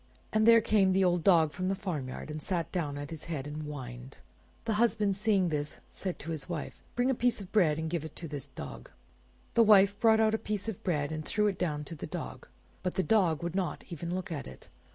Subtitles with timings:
[0.33, 3.45] And there came the old Dog from the farmyard, and sat down at his head
[3.45, 4.17] and whined.
[4.65, 8.03] The husband seeing this, said to his wife— "Bring a piece of bread and give
[8.03, 8.89] it to this Dog."
[9.53, 12.47] The wife brought out a piece of bread, and threw it down to the Dog;
[12.81, 14.69] but the Dog would not even look at it.